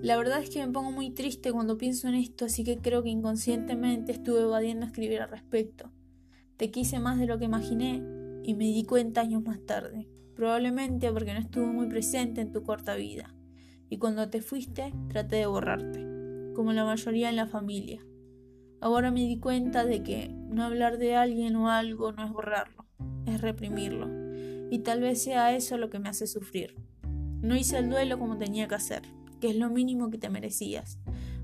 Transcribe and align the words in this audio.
La 0.00 0.16
verdad 0.16 0.40
es 0.40 0.48
que 0.48 0.64
me 0.64 0.72
pongo 0.72 0.92
muy 0.92 1.10
triste 1.10 1.50
cuando 1.50 1.76
pienso 1.76 2.06
en 2.06 2.14
esto, 2.14 2.44
así 2.44 2.62
que 2.62 2.78
creo 2.78 3.02
que 3.02 3.08
inconscientemente 3.08 4.12
estuve 4.12 4.42
evadiendo 4.42 4.86
escribir 4.86 5.20
al 5.20 5.30
respecto. 5.30 5.90
Te 6.56 6.70
quise 6.70 7.00
más 7.00 7.18
de 7.18 7.26
lo 7.26 7.38
que 7.38 7.46
imaginé 7.46 8.00
y 8.44 8.54
me 8.54 8.64
di 8.64 8.84
cuenta 8.84 9.22
años 9.22 9.42
más 9.42 9.58
tarde, 9.66 10.08
probablemente 10.36 11.10
porque 11.10 11.34
no 11.34 11.40
estuve 11.40 11.66
muy 11.66 11.88
presente 11.88 12.40
en 12.40 12.52
tu 12.52 12.62
corta 12.62 12.94
vida. 12.94 13.34
Y 13.90 13.98
cuando 13.98 14.30
te 14.30 14.40
fuiste, 14.40 14.94
traté 15.08 15.36
de 15.36 15.46
borrarte, 15.46 16.06
como 16.54 16.72
la 16.72 16.84
mayoría 16.84 17.28
en 17.28 17.36
la 17.36 17.46
familia. 17.46 18.00
Ahora 18.80 19.10
me 19.10 19.26
di 19.26 19.40
cuenta 19.40 19.84
de 19.84 20.04
que 20.04 20.28
no 20.28 20.62
hablar 20.62 20.98
de 20.98 21.16
alguien 21.16 21.56
o 21.56 21.70
algo 21.70 22.12
no 22.12 22.24
es 22.24 22.30
borrarlo, 22.30 22.86
es 23.26 23.40
reprimirlo. 23.40 24.08
Y 24.70 24.78
tal 24.78 25.00
vez 25.00 25.20
sea 25.20 25.56
eso 25.56 25.76
lo 25.76 25.90
que 25.90 25.98
me 25.98 26.08
hace 26.08 26.28
sufrir. 26.28 26.76
No 27.40 27.56
hice 27.56 27.78
el 27.78 27.90
duelo 27.90 28.18
como 28.18 28.38
tenía 28.38 28.68
que 28.68 28.76
hacer, 28.76 29.02
que 29.40 29.50
es 29.50 29.56
lo 29.56 29.70
mínimo 29.70 30.10
que 30.10 30.18
te 30.18 30.30
merecías, 30.30 30.98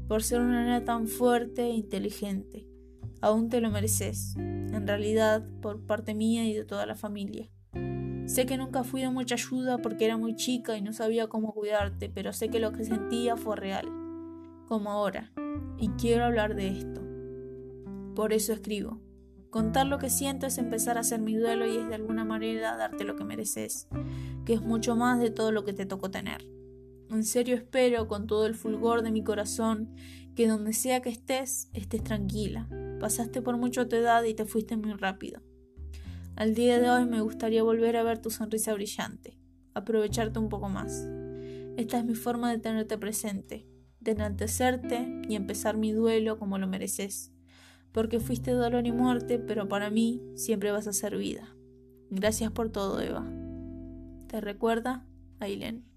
por 0.09 0.23
ser 0.23 0.41
una 0.41 0.65
nena 0.65 0.85
tan 0.85 1.07
fuerte 1.07 1.63
e 1.63 1.75
inteligente. 1.75 2.69
Aún 3.21 3.49
te 3.49 3.61
lo 3.61 3.71
mereces, 3.71 4.37
en 4.37 4.87
realidad, 4.87 5.47
por 5.63 5.87
parte 5.87 6.15
mía 6.15 6.45
y 6.45 6.53
de 6.53 6.65
toda 6.65 6.85
la 6.87 6.95
familia. 6.95 7.51
Sé 8.27 8.47
que 8.47 8.57
nunca 8.57 8.85
fui 8.85 9.03
de 9.03 9.11
mucha 9.11 9.35
ayuda 9.35 9.79
porque 9.79 10.07
era 10.07 10.17
muy 10.17 10.35
chica 10.35 10.77
y 10.77 10.83
no 10.83 10.93
sabía 10.93 11.27
cómo 11.29 11.53
cuidarte, 11.53 12.09
pero 12.09 12.33
sé 12.33 12.49
que 12.49 12.59
lo 12.59 12.73
que 12.73 12.85
sentía 12.85 13.37
fue 13.37 13.57
real, 13.57 13.87
como 14.67 14.91
ahora, 14.91 15.33
y 15.79 15.89
quiero 15.91 16.25
hablar 16.25 16.55
de 16.55 16.69
esto. 16.69 17.03
Por 18.15 18.33
eso 18.33 18.53
escribo. 18.53 19.01
Contar 19.51 19.87
lo 19.87 19.99
que 19.99 20.11
siento 20.11 20.47
es 20.47 20.59
empezar 20.59 20.97
a 20.97 21.01
hacer 21.01 21.21
mi 21.21 21.35
duelo 21.35 21.67
y 21.67 21.77
es 21.77 21.89
de 21.89 21.95
alguna 21.95 22.25
manera 22.25 22.77
darte 22.77 23.05
lo 23.05 23.15
que 23.15 23.25
mereces, 23.25 23.89
que 24.45 24.55
es 24.55 24.63
mucho 24.63 24.97
más 24.97 25.21
de 25.21 25.31
todo 25.31 25.53
lo 25.53 25.65
que 25.65 25.73
te 25.73 25.87
tocó 25.87 26.11
tener. 26.11 26.45
En 27.11 27.25
serio 27.25 27.55
espero, 27.55 28.09
con 28.09 28.27
todo 28.27 28.47
el 28.47 28.55
fulgor 28.55 29.03
de 29.03 29.13
mi 29.13 29.23
corazón, 29.23 29.95
que 30.35 30.49
donde 30.49 30.73
sea 30.73 31.01
que 31.01 31.11
estés, 31.11 31.69
estés 31.73 32.03
tranquila. 32.03 32.69
Pasaste 33.01 33.43
por 33.43 33.57
mucho 33.57 33.89
tu 33.89 33.97
edad 33.97 34.25
y 34.25 34.35
te 34.35 34.47
fuiste 34.47 34.77
muy 34.77 34.93
rápido. 34.95 35.43
Al 36.37 36.55
día 36.55 36.81
de 36.81 36.91
hoy 36.91 37.07
me 37.07 37.21
gustaría 37.21 37.63
volver 37.63 37.97
a 37.97 38.03
ver 38.03 38.19
tu 38.19 38.31
sonrisa 38.31 38.75
brillante, 38.75 39.39
aprovecharte 39.75 40.39
un 40.39 40.49
poco 40.49 40.69
más. 40.69 41.07
Esta 41.77 41.99
es 41.99 42.05
mi 42.05 42.15
forma 42.15 42.51
de 42.51 42.59
tenerte 42.59 42.99
presente, 42.99 43.67
de 44.01 44.13
enaltecerte 44.13 45.23
y 45.29 45.37
empezar 45.37 45.77
mi 45.77 45.93
duelo 45.93 46.39
como 46.39 46.59
lo 46.59 46.67
mereces, 46.67 47.33
porque 47.93 48.19
fuiste 48.19 48.51
dolor 48.51 48.87
y 48.87 48.93
muerte, 48.93 49.39
pero 49.39 49.69
para 49.69 49.91
mí 49.91 50.21
siempre 50.35 50.73
vas 50.73 50.89
a 50.89 50.93
ser 50.93 51.17
vida. 51.17 51.55
Gracias 52.11 52.51
por 52.51 52.71
todo, 52.71 53.01
Eva. 53.01 53.25
Te 54.27 54.41
recuerda, 54.41 55.07
Aileen. 55.39 55.94